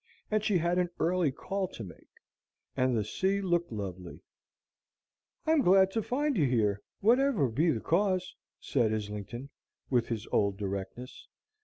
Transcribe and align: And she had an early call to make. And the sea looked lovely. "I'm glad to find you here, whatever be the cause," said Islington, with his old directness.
And 0.31 0.43
she 0.43 0.57
had 0.57 0.79
an 0.79 0.89
early 0.99 1.31
call 1.31 1.67
to 1.67 1.83
make. 1.83 2.09
And 2.75 2.97
the 2.97 3.03
sea 3.03 3.39
looked 3.39 3.71
lovely. 3.71 4.19
"I'm 5.45 5.61
glad 5.61 5.91
to 5.91 6.01
find 6.01 6.35
you 6.35 6.47
here, 6.47 6.81
whatever 7.01 7.47
be 7.47 7.69
the 7.69 7.81
cause," 7.81 8.35
said 8.59 8.91
Islington, 8.95 9.51
with 9.91 10.07
his 10.07 10.25
old 10.31 10.57
directness. 10.57 11.27